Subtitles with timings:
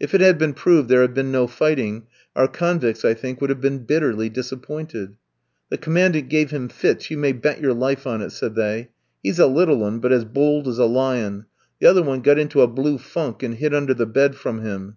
[0.00, 3.50] If it had been proved there had been no fighting our convicts, I think, would
[3.50, 5.16] have been bitterly disappointed.
[5.68, 8.88] "The Commandant gave him fits, you may bet your life on it," said they;
[9.22, 11.44] "he's a little 'un, but as bold as a lion;
[11.80, 14.96] the other one got into a blue funk, and hid under the bed from him."